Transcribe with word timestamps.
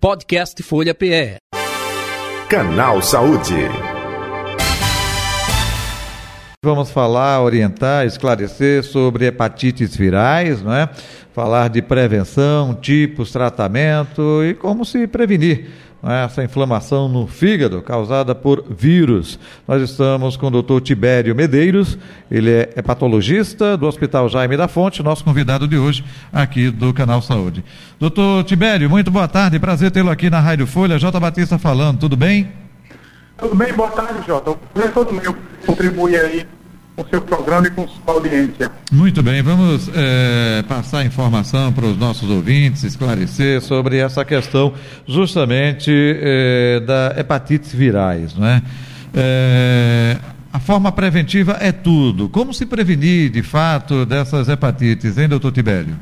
Podcast 0.00 0.62
Folha 0.62 0.94
PE. 0.94 1.36
Canal 2.48 3.02
Saúde. 3.02 3.99
Vamos 6.62 6.90
falar, 6.90 7.40
orientar, 7.40 8.04
esclarecer 8.04 8.84
sobre 8.84 9.24
hepatites 9.24 9.96
virais, 9.96 10.60
não 10.60 10.74
é? 10.74 10.90
Falar 11.32 11.70
de 11.70 11.80
prevenção, 11.80 12.74
tipos, 12.74 13.32
tratamento 13.32 14.44
e 14.44 14.52
como 14.52 14.84
se 14.84 15.06
prevenir 15.06 15.70
é? 16.02 16.22
essa 16.26 16.44
inflamação 16.44 17.08
no 17.08 17.26
fígado 17.26 17.80
causada 17.80 18.34
por 18.34 18.62
vírus. 18.68 19.38
Nós 19.66 19.80
estamos 19.80 20.36
com 20.36 20.48
o 20.48 20.50
doutor 20.50 20.82
Tibério 20.82 21.34
Medeiros, 21.34 21.96
ele 22.30 22.50
é 22.50 22.70
hepatologista 22.76 23.74
do 23.74 23.86
Hospital 23.86 24.28
Jaime 24.28 24.58
da 24.58 24.68
Fonte, 24.68 25.02
nosso 25.02 25.24
convidado 25.24 25.66
de 25.66 25.78
hoje 25.78 26.04
aqui 26.30 26.70
do 26.70 26.92
Canal 26.92 27.22
Saúde. 27.22 27.64
Doutor 27.98 28.44
Tibério, 28.44 28.90
muito 28.90 29.10
boa 29.10 29.26
tarde, 29.26 29.58
prazer 29.58 29.90
tê-lo 29.90 30.10
aqui 30.10 30.28
na 30.28 30.40
Rádio 30.40 30.66
Folha. 30.66 30.98
J. 30.98 31.18
Batista 31.18 31.58
falando, 31.58 32.00
tudo 32.00 32.18
bem? 32.18 32.59
Tudo 33.40 33.54
bem, 33.54 33.72
boa 33.72 33.90
tarde, 33.90 34.26
Jota. 34.26 34.50
O 34.50 34.56
prazer 34.56 34.90
é 34.90 34.92
todo 34.92 35.14
meu 35.14 35.34
contribuir 35.64 36.20
aí 36.20 36.46
com 36.94 37.02
o 37.02 37.08
seu 37.08 37.22
programa 37.22 37.66
e 37.66 37.70
com 37.70 37.88
sua 37.88 38.14
audiência. 38.14 38.70
Muito 38.92 39.22
bem, 39.22 39.42
vamos 39.42 39.90
é, 39.94 40.62
passar 40.68 41.06
informação 41.06 41.72
para 41.72 41.86
os 41.86 41.96
nossos 41.96 42.28
ouvintes, 42.28 42.84
esclarecer 42.84 43.62
sobre 43.62 43.96
essa 43.96 44.26
questão 44.26 44.74
justamente 45.06 45.90
é, 45.90 46.80
da 46.80 47.14
hepatites 47.16 47.72
virais, 47.72 48.36
não 48.36 48.46
é? 48.46 48.62
é? 49.14 50.18
A 50.52 50.60
forma 50.60 50.92
preventiva 50.92 51.56
é 51.60 51.72
tudo. 51.72 52.28
Como 52.28 52.52
se 52.52 52.66
prevenir, 52.66 53.30
de 53.30 53.42
fato, 53.42 54.04
dessas 54.04 54.50
hepatites, 54.50 55.16
hein, 55.16 55.28
doutor 55.28 55.50
Tibério? 55.50 55.96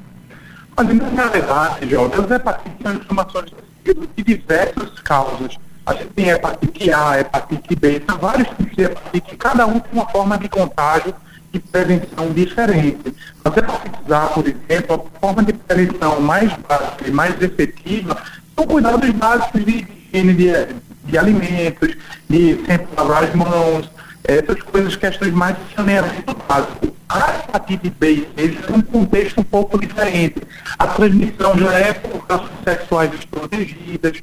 Olha, 0.76 0.92
na 0.92 1.08
realidade, 1.08 1.88
Jota, 1.88 2.20
as 2.20 2.30
hepatites 2.32 2.82
são 2.82 2.94
inflamações 2.94 3.50
de 3.84 4.24
diversas 4.24 4.98
causas 5.04 5.56
a 5.88 5.94
gente 5.94 6.08
tem 6.08 6.28
hepatite 6.28 6.92
A, 6.92 7.18
hepatite 7.18 7.74
B, 7.74 8.02
são 8.06 8.18
vários 8.18 8.46
tipos 8.48 8.76
de 8.76 8.82
hepatite, 8.82 9.36
cada 9.36 9.66
um 9.66 9.80
tem 9.80 9.92
uma 9.92 10.06
forma 10.06 10.36
de 10.36 10.46
contágio 10.46 11.14
e 11.50 11.58
prevenção 11.58 12.30
diferente. 12.30 13.14
As 13.42 13.56
hepatites 13.56 14.12
A, 14.12 14.26
por 14.26 14.44
exemplo, 14.46 15.08
a 15.16 15.18
forma 15.18 15.42
de 15.42 15.54
prevenção 15.54 16.20
mais 16.20 16.52
básica 16.68 17.08
e 17.08 17.10
mais 17.10 17.40
efetiva 17.40 18.18
são 18.54 18.66
cuidados 18.66 19.08
básicos 19.12 19.64
de 19.64 19.86
higiene 20.12 20.34
de, 20.34 20.52
de 21.04 21.18
alimentos, 21.18 21.96
de 22.28 22.62
sempre 22.66 22.88
lavar 22.94 23.24
as 23.24 23.34
mãos, 23.34 23.90
essas 24.24 24.60
coisas, 24.60 24.94
questões 24.94 25.32
mais 25.32 25.56
de 25.56 25.74
saneamento 25.74 26.36
básico. 26.46 26.94
A 27.08 27.30
hepatite 27.30 27.88
B 27.88 28.26
e 28.36 28.52
C 28.58 28.72
um 28.74 28.82
contexto 28.82 29.40
um 29.40 29.44
pouco 29.44 29.80
diferente. 29.80 30.42
A 30.78 30.86
transmissão 30.86 31.58
já 31.58 31.72
é 31.72 31.94
por 31.94 32.26
relações 32.28 32.62
sexuais 32.62 33.10
desprotegidas, 33.10 34.22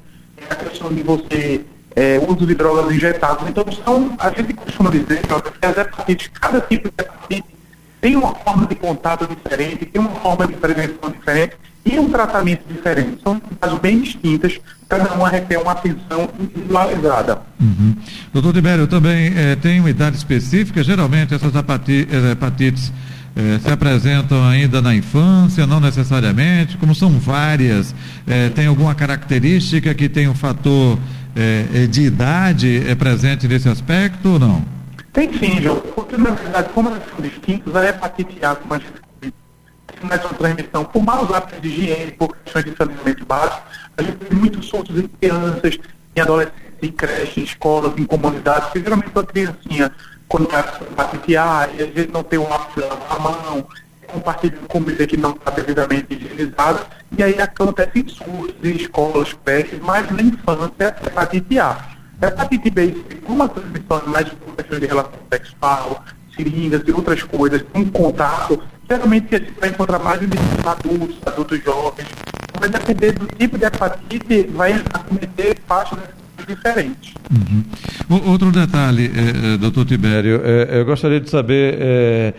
a 0.49 0.55
questão 0.55 0.93
de 0.93 1.01
você 1.03 1.61
é, 1.95 2.19
uso 2.27 2.45
de 2.45 2.53
drogas 2.55 2.93
injetadas. 2.93 3.47
Então, 3.47 3.65
são, 3.83 4.15
a 4.19 4.29
gente 4.29 4.53
costuma 4.53 4.89
dizer 4.89 5.21
que 5.21 5.65
as 5.65 5.77
hepatites, 5.77 6.29
cada 6.33 6.61
tipo 6.61 6.89
de 6.89 6.95
hepatite 6.97 7.55
tem 8.01 8.15
uma 8.15 8.35
forma 8.35 8.67
de 8.67 8.75
contato 8.75 9.27
diferente, 9.27 9.85
tem 9.85 10.01
uma 10.01 10.11
forma 10.19 10.45
de 10.45 10.53
prevenção 10.53 11.09
diferente 11.09 11.55
e 11.85 11.97
um 11.99 12.09
tratamento 12.09 12.63
diferente. 12.67 13.21
São 13.23 13.41
casos 13.59 13.79
bem 13.79 13.99
distintas, 14.01 14.59
cada 14.89 15.13
uma 15.13 15.29
requer 15.29 15.57
uma 15.57 15.71
atenção 15.71 16.29
individualizada. 16.39 17.41
Uhum. 17.59 17.95
Doutor 18.33 18.53
Tibério, 18.53 18.87
também 18.87 19.33
é, 19.35 19.55
tem 19.55 19.79
uma 19.79 19.89
idade 19.89 20.17
específica, 20.17 20.83
geralmente 20.83 21.33
essas 21.33 21.53
hepatites, 21.55 22.91
é, 23.35 23.59
se 23.59 23.69
apresentam 23.69 24.43
ainda 24.47 24.81
na 24.81 24.95
infância, 24.95 25.67
não 25.67 25.79
necessariamente, 25.79 26.77
como 26.77 26.95
são 26.95 27.11
várias, 27.19 27.93
é, 28.25 28.49
tem 28.49 28.67
alguma 28.67 28.95
característica 28.95 29.93
que 29.93 30.07
tem 30.07 30.27
um 30.27 30.35
fator 30.35 30.97
é, 31.35 31.85
de 31.87 32.03
idade 32.03 32.83
é 32.87 32.95
presente 32.95 33.47
nesse 33.47 33.67
aspecto 33.67 34.29
ou 34.29 34.39
não? 34.39 34.63
Tem 35.11 35.31
sim, 35.33 35.61
João, 35.61 35.81
porque 35.93 36.17
na 36.17 36.31
verdade, 36.31 36.69
como 36.73 36.89
elas 36.89 37.03
são 37.09 37.21
distintas, 37.21 37.75
a 37.75 37.85
hepatite 37.85 38.43
A, 38.43 38.55
como 38.55 38.73
a 38.73 38.81
mais 40.03 40.23
uma 40.23 40.33
transmissão 40.33 40.85
por 40.85 41.03
maus 41.03 41.31
hábitos 41.33 41.61
de 41.61 41.67
higiene, 41.67 42.11
por 42.11 42.35
questões 42.37 42.65
de 42.65 42.75
saneamento 42.75 43.25
básico, 43.25 43.63
a 43.97 44.01
gente 44.01 44.17
tem 44.17 44.37
muitos 44.37 44.65
surtos 44.67 44.97
em 44.97 45.07
crianças, 45.07 45.77
em 46.15 46.21
adolescentes, 46.21 46.74
em 46.85 46.91
creches, 46.91 47.37
em 47.37 47.43
escolas, 47.43 47.93
em 47.97 48.05
comunidades, 48.05 48.69
que 48.71 48.79
geralmente 48.79 49.11
a 49.13 49.23
criancinha 49.23 49.91
quando 50.27 50.49
é 50.51 51.37
A, 51.37 51.69
e 51.77 51.83
às 51.83 51.89
vezes 51.89 52.11
não 52.11 52.23
tem 52.23 52.39
um 52.39 52.49
lápis 52.49 52.83
na 53.09 53.19
mão, 53.19 53.67
compartilha 54.07 54.57
comida 54.67 55.05
que 55.05 55.17
não 55.17 55.31
está 55.31 55.51
devidamente 55.51 56.13
higienizada, 56.13 56.81
e 57.17 57.23
aí 57.23 57.39
acontece 57.39 57.99
em 57.99 58.07
surtos, 58.07 58.55
em 58.63 58.75
escolas, 58.75 59.35
creches, 59.45 59.79
mas 59.81 60.09
na 60.11 60.21
infância, 60.21 60.95
hepatite 61.05 61.59
A. 61.59 61.77
Hepatite 62.21 62.69
B, 62.69 62.95
como 63.25 63.43
a 63.43 63.47
transmissão 63.47 64.01
é 64.05 64.09
mais 64.09 64.29
por 64.29 64.55
questões 64.55 64.79
de 64.79 64.87
relação 64.87 65.19
sexual, 65.31 66.05
seringas 66.35 66.81
e 66.87 66.91
outras 66.91 67.23
coisas, 67.23 67.63
em 67.73 67.85
contato, 67.85 68.61
geralmente 68.89 69.35
a 69.35 69.39
gente 69.39 69.59
vai 69.59 69.69
encontrar 69.69 69.99
mais 69.99 70.21
em 70.21 70.27
adultos, 70.65 71.17
adultos 71.25 71.63
jovens. 71.63 72.07
Vai 72.59 72.69
depender 72.69 73.11
do 73.11 73.27
tipo 73.27 73.57
de 73.57 73.65
hepatite, 73.65 74.43
vai 74.53 74.73
acometer 74.93 75.57
faixas 75.67 75.99
diferentes. 76.45 77.13
Uhum. 77.31 77.63
Outro 78.31 78.51
detalhe, 78.51 79.11
eh, 79.13 79.57
doutor 79.57 79.85
Tibério, 79.85 80.41
eh, 80.43 80.79
eu 80.79 80.85
gostaria 80.85 81.19
de 81.19 81.29
saber 81.29 81.77
eh, 81.79 82.33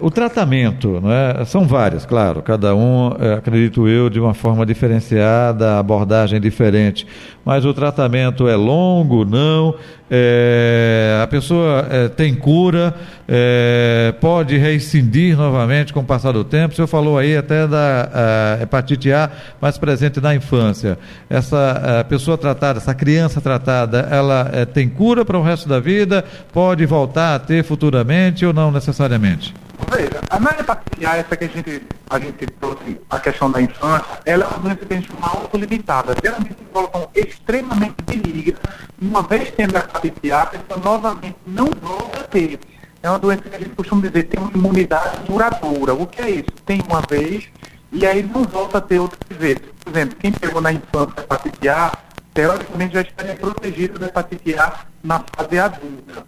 o 0.00 0.10
tratamento, 0.10 1.00
não 1.00 1.10
é? 1.10 1.44
são 1.46 1.66
vários, 1.66 2.04
claro, 2.04 2.42
cada 2.42 2.74
um, 2.74 3.08
acredito 3.38 3.88
eu, 3.88 4.10
de 4.10 4.20
uma 4.20 4.34
forma 4.34 4.66
diferenciada, 4.66 5.78
abordagem 5.78 6.38
diferente, 6.38 7.06
mas 7.44 7.64
o 7.64 7.74
tratamento 7.74 8.48
é 8.48 8.56
longo, 8.56 9.24
não? 9.24 9.74
É, 10.10 11.20
a 11.22 11.26
pessoa 11.26 11.86
é, 11.90 12.08
tem 12.08 12.34
cura, 12.34 12.94
é, 13.26 14.14
pode 14.20 14.56
reincidir 14.58 15.36
novamente 15.36 15.92
com 15.92 16.00
o 16.00 16.04
passar 16.04 16.32
do 16.32 16.44
tempo. 16.44 16.72
O 16.72 16.76
senhor 16.76 16.86
falou 16.86 17.18
aí 17.18 17.36
até 17.36 17.66
da 17.66 18.58
hepatite 18.60 19.12
A 19.12 19.30
mais 19.60 19.78
presente 19.78 20.20
na 20.20 20.34
infância. 20.34 20.98
Essa 21.30 22.04
pessoa 22.08 22.36
tratada, 22.36 22.78
essa 22.78 22.94
criança 22.94 23.40
tratada, 23.40 24.06
ela 24.10 24.50
é, 24.52 24.64
tem 24.64 24.88
cura 24.88 25.24
para 25.24 25.38
o 25.38 25.42
resto 25.42 25.68
da 25.68 25.80
vida? 25.80 26.24
Pode 26.52 26.84
voltar 26.84 27.34
a 27.34 27.38
ter 27.38 27.64
futuramente 27.64 28.44
ou 28.44 28.52
não 28.52 28.70
necessariamente? 28.70 29.54
Veja, 30.02 30.20
a 30.30 30.60
hepatite 30.60 31.06
A, 31.06 31.16
essa 31.16 31.36
que 31.36 31.44
a 31.44 31.48
gente, 31.48 31.82
a 32.10 32.18
gente 32.18 32.46
trouxe, 32.58 33.00
a 33.08 33.20
questão 33.20 33.48
da 33.48 33.62
infância, 33.62 34.18
ela 34.24 34.42
é 34.42 34.48
uma 34.48 34.58
doença 34.58 34.84
que 34.84 34.92
a 34.92 34.96
gente 34.96 35.12
chama 35.12 35.28
autolimitada. 35.28 36.14
Geralmente 36.20 36.54
se 36.58 36.64
colocam 36.72 37.08
extremamente 37.14 37.94
benigna. 38.04 38.58
Uma 39.00 39.22
vez 39.22 39.52
tendo 39.52 39.76
a 39.76 39.78
hepatite 39.78 40.32
A, 40.32 40.46
pessoa 40.46 40.80
novamente 40.84 41.36
não 41.46 41.70
volta 41.80 42.18
a 42.18 42.24
ter. 42.24 42.58
É 43.00 43.08
uma 43.08 43.18
doença 43.20 43.42
que 43.42 43.54
a 43.54 43.58
gente 43.60 43.70
costuma 43.76 44.02
dizer 44.02 44.24
tem 44.24 44.42
uma 44.42 44.50
imunidade 44.50 45.20
duradoura. 45.24 45.94
O 45.94 46.04
que 46.04 46.20
é 46.20 46.30
isso? 46.30 46.50
Tem 46.66 46.82
uma 46.88 47.00
vez 47.08 47.48
e 47.92 48.04
aí 48.04 48.24
não 48.24 48.42
volta 48.42 48.78
a 48.78 48.80
ter 48.80 48.98
outras 48.98 49.38
vezes. 49.38 49.62
Por 49.84 49.92
exemplo, 49.92 50.16
quem 50.18 50.32
pegou 50.32 50.60
na 50.60 50.72
infância 50.72 51.14
a 51.16 51.20
hepatite 51.20 51.68
A, 51.68 51.92
teoricamente 52.34 52.94
já 52.94 53.02
estaria 53.02 53.36
protegido 53.36 54.00
da 54.00 54.06
hepatite 54.06 54.58
A 54.58 54.80
na 55.04 55.24
fase 55.36 55.60
adulta. 55.60 56.26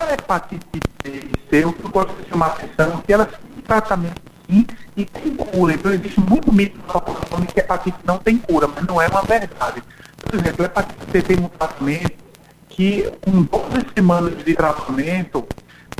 A 0.00 0.12
hepatite 0.12 0.66
B 1.02 1.35
o 1.48 1.72
que 1.72 1.84
eu 1.84 1.90
gosto 1.90 2.22
de 2.22 2.28
chamar 2.28 2.46
a 2.46 2.48
atenção 2.50 2.98
é 2.98 3.02
que 3.06 3.12
elas 3.12 3.28
têm 3.28 3.62
tratamento 3.62 4.20
sim 4.48 4.66
e 4.96 5.04
tem 5.04 5.34
cura. 5.34 5.74
Então 5.74 5.92
existe 5.92 6.20
muito 6.20 6.52
mito 6.52 6.78
na 6.78 7.00
população 7.00 7.40
de 7.40 7.46
que 7.46 7.60
a 7.60 7.64
hepatite 7.64 7.98
não 8.04 8.18
tem 8.18 8.38
cura, 8.38 8.68
mas 8.68 8.84
não 8.84 9.00
é 9.00 9.08
uma 9.08 9.22
verdade. 9.22 9.82
Por 10.22 10.34
exemplo, 10.34 10.62
a 10.62 10.66
hepatite 10.66 11.10
C 11.12 11.22
tem 11.22 11.38
um 11.38 11.48
tratamento 11.48 12.26
que 12.68 13.10
com 13.22 13.42
12 13.42 13.86
semanas 13.94 14.44
de 14.44 14.54
tratamento, 14.54 15.46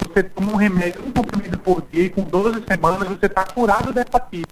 você 0.06 0.22
toma 0.22 0.52
um 0.52 0.56
remédio, 0.56 1.02
um 1.06 1.12
comprimido 1.12 1.58
por 1.58 1.82
dia, 1.90 2.04
e 2.04 2.10
com 2.10 2.22
12 2.22 2.64
semanas 2.68 3.08
você 3.08 3.26
está 3.26 3.44
curado 3.44 3.92
da 3.92 4.02
hepatite. 4.02 4.46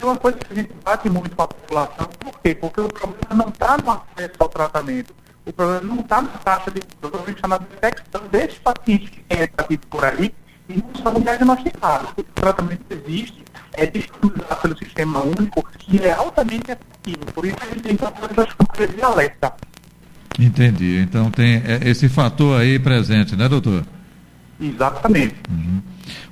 É 0.00 0.04
uma 0.04 0.16
coisa 0.16 0.38
que 0.38 0.52
a 0.52 0.56
gente 0.56 0.72
bate 0.84 1.08
muito 1.08 1.34
com 1.34 1.42
a 1.42 1.48
população. 1.48 2.08
Por 2.18 2.40
quê? 2.40 2.54
Porque 2.54 2.80
o 2.80 2.88
problema 2.88 3.44
não 3.44 3.48
está 3.48 3.76
no 3.76 3.90
acesso 3.90 4.34
ao 4.38 4.48
tratamento. 4.48 5.14
O 5.46 5.52
problema 5.52 5.80
não 5.82 6.00
está 6.00 6.22
na 6.22 6.28
taxa 6.28 6.70
de. 6.70 6.80
O 6.80 6.96
problema 7.08 7.30
está 7.30 7.48
na 7.48 7.58
detecção 7.58 8.22
desses 8.30 8.58
pacientes 8.58 9.10
que 9.10 9.20
têm 9.22 9.42
hepatite 9.42 9.86
por 9.88 10.04
aí 10.04 10.34
e 10.68 10.78
não 10.78 11.02
são 11.02 11.20
diagnosticados. 11.20 12.10
O 12.16 12.22
tratamento 12.22 12.84
existe, 12.90 13.44
é 13.74 13.86
disponibilizado 13.86 14.60
pelo 14.62 14.78
sistema 14.78 15.20
único, 15.22 15.68
que 15.78 16.02
é 16.02 16.12
altamente 16.12 16.72
efetivo. 16.72 17.32
Por 17.34 17.44
isso 17.44 17.56
a 17.60 17.66
gente 17.66 17.82
tem 17.82 17.96
todas 17.96 18.38
as 18.38 18.54
campanhas 18.54 18.94
de 18.94 19.02
alerta. 19.02 19.54
Entendi. 20.38 20.98
Então 20.98 21.30
tem 21.30 21.62
é, 21.64 21.88
esse 21.88 22.08
fator 22.08 22.60
aí 22.60 22.78
presente, 22.78 23.36
né, 23.36 23.48
doutor? 23.48 23.84
Exatamente. 24.60 25.36
Uhum. 25.50 25.73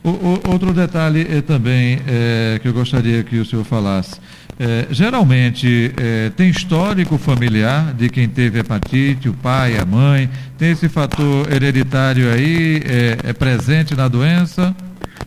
O, 0.05 0.09
o, 0.09 0.51
outro 0.51 0.73
detalhe 0.73 1.27
é, 1.31 1.41
também 1.41 2.01
é, 2.07 2.59
que 2.61 2.67
eu 2.67 2.73
gostaria 2.73 3.23
que 3.23 3.39
o 3.39 3.45
senhor 3.45 3.65
falasse. 3.65 4.21
É, 4.59 4.87
geralmente 4.91 5.93
tem 6.37 6.51
histórico 6.51 7.17
familiar 7.17 7.95
de 7.95 8.09
quem 8.09 8.29
teve 8.29 8.61
hepatite, 8.61 9.29
o 9.29 9.33
pai, 9.33 9.79
a 9.79 9.85
mãe, 9.85 10.29
tem 10.59 10.71
esse 10.71 10.89
fator 10.89 11.51
hereditário 11.51 12.31
aí, 12.33 12.83
é, 13.25 13.33
presente 13.33 13.97
na 13.97 14.09
doença? 14.09 14.75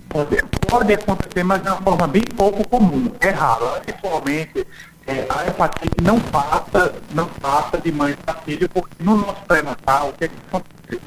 Pode, 0.07 0.38
pode 0.68 0.94
acontecer, 0.94 1.44
mas 1.44 1.62
de 1.62 1.68
uma 1.68 1.77
forma 1.77 2.07
bem 2.07 2.24
pouco 2.36 2.68
comum, 2.68 3.12
é 3.19 3.30
raro. 3.31 3.66
Atualmente, 3.66 4.66
é, 5.07 5.25
a 5.30 5.48
hepatite 5.48 6.01
não 6.01 6.19
passa, 6.19 6.94
não 7.13 7.27
passa 7.27 7.77
de 7.77 7.92
mãe 7.92 8.16
para 8.25 8.36
filho, 8.36 8.69
porque 8.69 8.95
no 9.00 9.18
nosso 9.18 9.42
pré-natal, 9.48 10.10
o 10.10 10.13
que, 10.13 10.25
é 10.25 10.27
que 10.27 10.36
acontece? 10.48 11.01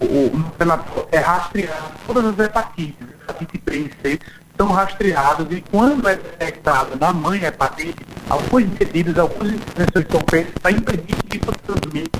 O, 0.00 0.36
no 0.36 0.52
é 1.10 1.18
rastreado 1.18 1.92
todas 2.06 2.24
as 2.24 2.38
hepatites, 2.38 3.08
hepatite 3.22 3.62
B 3.64 3.76
e 3.76 3.92
C, 4.02 4.20
são 4.56 4.68
rastreados 4.68 5.46
e 5.50 5.60
quando 5.70 6.08
é 6.08 6.16
detectado 6.16 6.98
na 6.98 7.12
mãe 7.12 7.42
hepatite, 7.42 8.06
algumas 8.28 8.68
medidas, 8.78 9.18
algumas 9.18 9.52
intervenções 9.52 10.06
são 10.10 10.20
feitas 10.28 10.54
para 10.60 10.70
impedir 10.70 11.16
que 11.24 11.36
isso 11.38 11.52
transmita 11.66 12.18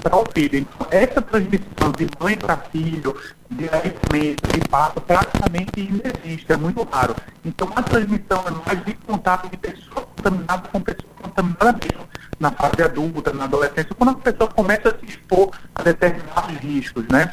para 0.00 0.16
o 0.16 0.24
filho. 0.32 0.58
Então, 0.58 0.86
essa 0.90 1.22
transmissão 1.22 1.92
de 1.96 2.08
mãe 2.18 2.36
para 2.36 2.56
filho, 2.56 3.16
diretamente, 3.50 4.42
de 4.52 4.70
fato, 4.70 5.00
praticamente 5.00 5.80
inexiste, 5.80 6.52
é 6.52 6.56
muito 6.56 6.82
raro. 6.90 7.14
Então, 7.44 7.70
a 7.76 7.82
transmissão 7.82 8.44
é 8.46 8.66
mais 8.66 8.84
de 8.84 8.94
contato 8.94 9.48
de 9.50 9.56
pessoa 9.56 10.06
contaminada 10.16 10.68
com 10.68 10.80
pessoa 10.80 11.12
contaminada 11.22 11.72
mesmo, 11.72 12.08
na 12.38 12.50
fase 12.50 12.82
adulta, 12.82 13.32
na 13.32 13.44
adolescência, 13.44 13.94
quando 13.96 14.10
a 14.10 14.14
pessoa 14.14 14.48
começa 14.48 14.88
a 14.88 14.98
se 14.98 15.04
expor 15.06 15.50
a 15.74 15.82
determinados 15.82 16.39
riscos, 16.60 17.04
né? 17.08 17.30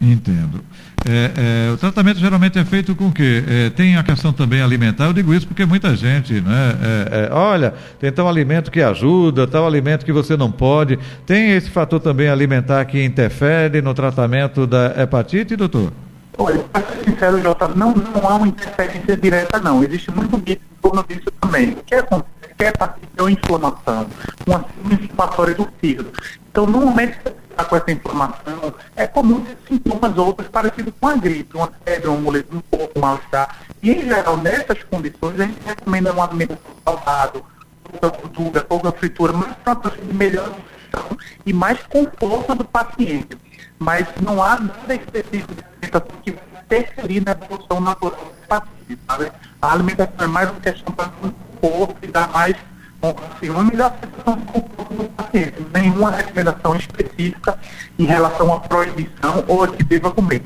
Entendo. 0.00 0.64
É, 1.06 1.68
é, 1.68 1.72
o 1.72 1.76
tratamento 1.76 2.18
geralmente 2.18 2.58
é 2.58 2.64
feito 2.64 2.94
com 2.94 3.08
o 3.08 3.12
quê? 3.12 3.44
É, 3.46 3.70
tem 3.70 3.96
a 3.96 4.02
questão 4.02 4.32
também 4.32 4.62
alimentar, 4.62 5.06
eu 5.06 5.12
digo 5.12 5.32
isso 5.34 5.46
porque 5.46 5.64
muita 5.64 5.94
gente, 5.94 6.40
né? 6.40 6.76
É, 6.82 7.28
é, 7.30 7.34
olha, 7.34 7.74
tem 7.98 8.10
tal 8.10 8.28
alimento 8.28 8.70
que 8.70 8.80
ajuda, 8.80 9.46
tal 9.46 9.66
alimento 9.66 10.04
que 10.04 10.12
você 10.12 10.36
não 10.36 10.50
pode. 10.50 10.98
Tem 11.26 11.50
esse 11.52 11.70
fator 11.70 12.00
também 12.00 12.28
alimentar 12.28 12.84
que 12.86 13.02
interfere 13.02 13.82
no 13.82 13.92
tratamento 13.92 14.66
da 14.66 14.94
hepatite, 15.02 15.56
doutor? 15.56 15.92
Olha, 16.38 16.58
para 16.72 16.82
ser 16.86 17.04
sincero, 17.04 17.42
Jota, 17.42 17.68
não, 17.68 17.94
não 17.94 18.26
há 18.26 18.36
uma 18.36 18.48
interferência 18.48 19.16
direta, 19.16 19.58
não. 19.58 19.84
Existe 19.84 20.10
muito 20.10 20.38
mito 20.38 20.52
em 20.52 20.80
torno 20.80 21.04
disso 21.06 21.30
também. 21.40 21.70
O 21.70 21.76
que 21.84 21.94
acontece? 21.94 22.30
Que 22.56 22.64
a 22.64 22.68
hepatite 22.68 23.08
é 23.16 23.22
uma 23.22 23.30
inflamação, 23.30 24.06
uma 24.46 24.64
inflamatória 24.90 25.54
do 25.54 25.68
fígado. 25.80 26.10
Então, 26.50 26.66
no 26.66 26.80
momento 26.80 27.18
que 27.18 27.24
você 27.24 27.34
está 27.50 27.64
com 27.64 27.76
essa 27.76 27.90
inflamação, 27.90 28.74
é 28.96 29.06
comum 29.06 29.40
ter 29.44 29.56
sintomas 29.68 30.16
outros 30.16 30.48
parecidos 30.48 30.94
com 30.98 31.06
a 31.06 31.16
gripe, 31.16 31.56
uma 31.56 31.70
febre, 31.84 32.08
um 32.08 32.20
moletom 32.20 32.56
um 32.56 32.60
pouco, 32.60 32.98
um 32.98 33.02
mal-estar. 33.02 33.58
E, 33.82 33.90
em 33.90 34.02
geral, 34.02 34.36
nessas 34.36 34.82
condições, 34.84 35.40
a 35.40 35.44
gente 35.44 35.60
recomenda 35.64 36.12
uma 36.12 36.24
alimentação 36.24 36.72
saudável, 36.84 37.44
pouca 37.84 38.18
gordura, 38.18 38.60
pouca 38.64 38.92
fritura, 38.92 39.32
mas 39.32 39.54
para 39.64 39.90
de 39.90 40.14
melhor 40.14 40.48
nutrição 40.48 41.18
e 41.44 41.52
mais 41.52 41.80
conforto 41.84 42.54
do 42.54 42.64
paciente. 42.64 43.36
Mas 43.78 44.06
não 44.20 44.42
há 44.42 44.58
nada 44.60 44.94
específico 44.94 45.54
de 45.54 45.64
alimentação 45.64 46.16
que 46.22 46.32
vai 46.32 46.44
interferir 46.62 47.22
na 47.24 47.32
evolução 47.32 47.80
natural 47.80 48.20
do 48.20 48.46
paciente, 48.46 49.00
sabe? 49.08 49.32
A 49.60 49.72
alimentação 49.72 50.24
é 50.24 50.26
mais 50.26 50.50
uma 50.50 50.60
questão 50.60 50.92
para 50.92 51.10
o 51.22 51.32
corpo 51.60 51.96
e 52.02 52.06
dar 52.06 52.28
mais 52.28 52.56
assim, 53.02 53.48
uma 53.48 53.64
melhor 53.64 53.94
sensação 54.00 54.36
de 54.36 54.44
conforto 54.52 54.79
do 54.94 55.04
paciente. 55.10 55.54
Nenhuma 55.72 56.10
recomendação 56.10 56.76
específica 56.76 57.58
em 57.98 58.04
relação 58.04 58.52
à 58.52 58.60
proibição 58.60 59.44
ou 59.48 59.64
a 59.64 59.68
que 59.68 59.82
deva 59.84 60.10
comer. 60.10 60.42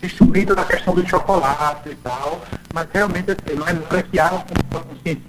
Existe 0.00 0.22
o 0.22 0.26
mito 0.26 0.54
da 0.54 0.64
questão 0.64 0.94
do 0.94 1.06
chocolate 1.08 1.88
e 1.88 1.94
tal, 1.96 2.40
mas 2.72 2.86
realmente 2.92 3.32
assim, 3.32 3.58
não 3.58 3.66
é 3.66 3.72
nada 3.72 4.02
que 4.02 4.20
haja 4.20 4.34
uma 4.34 4.80
consciência 4.80 5.22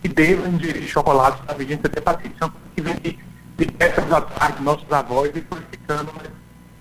que 0.00 0.08
deva 0.08 0.48
ingerir 0.48 0.88
chocolate 0.88 1.38
na 1.46 1.54
vigência 1.54 1.88
de 1.88 1.98
hepatite. 1.98 2.34
São 2.38 2.48
coisas 2.48 2.70
que 2.74 2.82
vem 2.82 2.94
de, 2.94 3.18
de 3.58 3.72
décadas 3.72 4.12
atrás, 4.12 4.56
de 4.56 4.62
nossos 4.62 4.90
avós, 4.90 5.30
e 5.34 5.40
foi 5.42 5.58
ficando, 5.70 6.12
mas, 6.16 6.28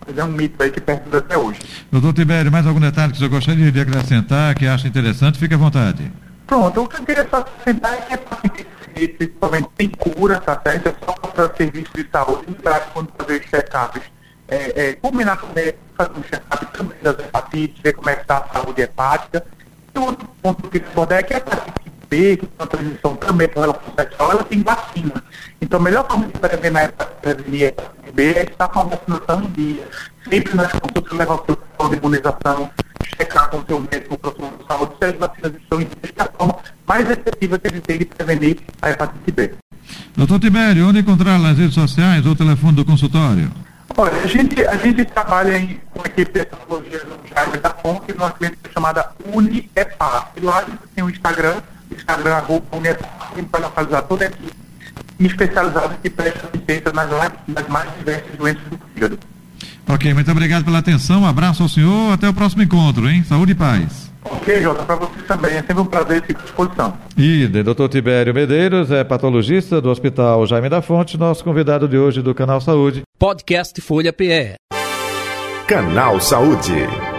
mas 0.08 0.18
é 0.18 0.24
um 0.24 0.32
mito 0.32 0.64
aí 0.64 0.72
que 0.72 0.80
perdura 0.80 1.18
até 1.18 1.38
hoje. 1.38 1.60
Doutor 1.92 2.14
Tibério, 2.14 2.52
mais 2.52 2.66
algum 2.66 2.80
detalhe 2.80 3.12
que 3.12 3.20
você 3.20 3.28
gostaria 3.28 3.72
de 3.72 3.82
acrescentar, 3.82 4.56
que 4.56 4.66
acha 4.66 4.88
interessante? 4.88 5.38
Fique 5.38 5.54
à 5.54 5.58
vontade. 5.58 6.10
Pronto, 6.48 6.84
o 6.84 6.88
que 6.88 7.02
eu 7.02 7.06
queria 7.06 7.28
só 7.30 7.38
acrescentar 7.38 7.94
é 7.94 7.98
que 7.98 8.14
a 8.14 8.16
hepatite 8.16 8.68
Principalmente, 8.96 9.70
tem 9.76 9.90
cura, 9.90 10.40
tá 10.40 10.60
certo? 10.66 10.88
É 10.88 10.96
só 11.06 11.14
para 11.14 11.54
serviço 11.56 11.92
de 11.94 12.10
saúde, 12.10 12.46
lembrar 12.48 12.92
quando 12.94 13.12
fazer 13.18 13.42
os 13.42 13.46
check-ups, 13.48 14.02
é, 14.48 14.90
é, 14.90 14.94
combinar 14.94 15.38
com 15.38 15.48
o 15.48 15.54
médico, 15.54 15.80
fazer 15.98 16.12
um 16.18 16.24
check-up 16.24 16.66
também 16.78 16.98
das 17.02 17.20
hepatites, 17.20 17.82
ver 17.82 17.94
como 17.94 18.10
é 18.10 18.16
que 18.16 18.22
está 18.22 18.38
a 18.38 18.54
saúde 18.54 18.82
hepática. 18.82 19.46
E 19.94 20.00
outro 20.00 20.28
ponto 20.42 20.64
que 20.64 20.70
queria 20.80 20.88
abordar 20.92 21.20
é 21.20 21.24
que 21.24 21.34
a 21.34 21.38
hepatite 21.38 21.92
B, 22.10 22.38
que 22.38 22.46
tem 22.46 22.56
uma 22.58 22.68
transmissão 22.68 23.16
também 23.18 23.48
com 23.50 23.60
relação 23.60 23.94
sexual, 23.98 24.32
ela 24.32 24.44
tem 24.44 24.64
vacina. 24.64 25.24
Então, 25.60 25.80
a 25.80 25.84
melhor 25.84 26.08
forma 26.08 26.28
de 26.28 26.40
prevenir 26.40 26.78
a 26.78 26.84
hepatite 26.86 28.12
B 28.14 28.34
é 28.34 28.44
estar 28.44 28.68
com 28.70 28.80
a 28.80 28.84
vacinação 28.84 29.44
em 29.44 29.52
dia. 29.52 29.88
Sempre 30.30 30.56
nas 30.56 30.72
consultas 30.72 31.18
levar 31.18 31.36
o 31.36 31.90
de 31.90 31.98
imunização, 31.98 32.72
checar 33.18 33.50
com 33.50 33.58
o 33.58 33.66
seu 33.66 33.80
médico, 33.80 34.16
o 34.16 34.18
profissional 34.18 34.58
de 34.58 34.66
saúde, 34.66 34.94
se 34.98 35.06
as 35.06 35.16
vacinas 35.16 35.62
estão 35.62 35.82
em 35.82 35.86
dia, 35.86 36.14
é 36.16 36.22
a 36.22 36.28
mais 36.88 37.10
efetiva 37.10 37.60
que 37.60 37.68
a 37.68 37.72
gente 37.72 37.84
tem 37.84 37.98
de 38.00 38.06
prevenir 38.06 38.58
a 38.82 38.90
hepatite 38.92 39.32
B. 39.32 39.54
Doutor 40.16 40.40
Tibério, 40.40 40.88
onde 40.88 41.00
encontrar 41.00 41.40
nas 41.40 41.58
redes 41.58 41.74
sociais 41.74 42.26
ou 42.26 42.32
o 42.34 42.36
telefone 42.36 42.76
do 42.76 42.86
consultório? 42.86 43.52
Olha, 43.98 44.18
a 44.24 44.28
gente, 44.28 44.66
a 44.66 44.76
gente 44.78 45.06
trabalha 45.06 45.58
em, 45.58 45.80
com 45.92 46.02
a 46.02 46.08
equipe 46.08 46.40
de 46.40 46.46
tecnologia 46.46 47.02
Jaime 47.34 47.58
da 47.58 47.70
Fonte, 47.70 48.14
numa 48.14 48.32
clínica 48.32 48.70
chamada 48.74 49.10
UniEPA. 49.34 50.28
E 50.36 50.40
lá 50.42 50.60
a 50.60 50.62
gente 50.64 50.80
tem 50.94 51.04
o 51.04 51.10
Instagram, 51.10 51.62
Instagram 51.92 52.34
arroba 52.34 52.66
UniEPA, 52.76 53.06
a 53.32 53.36
gente 53.36 53.50
vai 53.50 53.62
localizar 53.62 54.02
toda 54.04 54.26
a 54.26 54.28
equipe 54.28 54.54
especializada 55.20 55.98
que 56.02 56.10
presta 56.10 56.48
assistência 56.48 56.92
nas, 56.92 57.10
nas 57.48 57.68
mais 57.70 57.90
diversas 57.98 58.36
doenças 58.38 58.64
do 58.70 58.80
fígado. 58.94 59.20
Ok, 59.88 60.14
muito 60.14 60.32
obrigado 60.32 60.66
pela 60.66 60.80
atenção, 60.80 61.22
um 61.22 61.28
abraço 61.28 61.64
ao 61.64 61.70
senhor, 61.70 62.12
até 62.12 62.28
o 62.28 62.34
próximo 62.34 62.64
encontro, 62.64 63.08
hein? 63.08 63.24
Saúde 63.24 63.52
e 63.52 63.56
paz. 63.56 64.05
Ok, 64.31 64.62
Jota, 64.62 64.83
para 64.83 64.95
você 64.95 65.22
também, 65.27 65.51
é 65.51 65.62
sempre 65.62 65.80
um 65.80 65.86
prazer 65.86 66.22
estar 66.22 66.39
à 66.39 66.44
disposição. 66.44 66.98
E 67.18 67.48
doutor 67.48 67.89
Tibério 67.89 68.33
Medeiros, 68.33 68.92
é 68.92 69.04
patologista 69.04 69.80
do 69.80 69.89
Hospital 69.89 70.45
Jaime 70.48 70.69
da 70.69 70.81
Fonte, 70.81 71.18
nosso 71.18 71.44
convidado 71.44 71.88
de 71.88 71.98
hoje 71.98 72.22
do 72.22 72.33
Canal 72.33 72.60
Saúde. 72.60 73.04
Podcast 73.19 73.80
Folha 73.81 74.12
PE. 74.12 74.56
Canal 75.68 76.19
Saúde. 76.19 77.15